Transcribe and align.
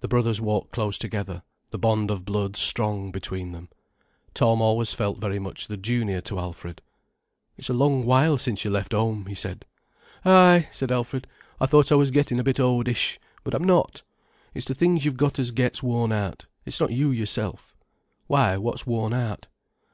The 0.00 0.08
brothers 0.08 0.38
walked 0.38 0.70
close 0.72 0.98
together, 0.98 1.42
the 1.70 1.78
bond 1.78 2.10
of 2.10 2.26
blood 2.26 2.56
strong 2.58 3.10
between 3.10 3.52
them. 3.52 3.70
Tom 4.34 4.60
always 4.60 4.92
felt 4.92 5.16
very 5.16 5.38
much 5.38 5.66
the 5.66 5.78
junior 5.78 6.20
to 6.20 6.38
Alfred. 6.38 6.82
"It's 7.56 7.70
a 7.70 7.72
long 7.72 8.04
while 8.04 8.36
since 8.36 8.66
you 8.66 8.70
left 8.70 8.92
home," 8.92 9.24
he 9.24 9.34
said. 9.34 9.64
"Ay," 10.26 10.68
said 10.70 10.92
Alfred. 10.92 11.26
"I 11.58 11.64
thought 11.64 11.90
I 11.90 11.94
was 11.94 12.10
getting 12.10 12.38
a 12.38 12.44
bit 12.44 12.60
oldish—but 12.60 13.54
I'm 13.54 13.64
not. 13.64 14.02
It's 14.52 14.68
the 14.68 14.74
things 14.74 15.06
you've 15.06 15.16
got 15.16 15.38
as 15.38 15.52
gets 15.52 15.82
worn 15.82 16.12
out, 16.12 16.44
it's 16.66 16.78
not 16.78 16.90
you 16.92 17.10
yourself." 17.10 17.74
"Why, 18.26 18.58
what's 18.58 18.86
worn 18.86 19.14
out?" 19.14 19.46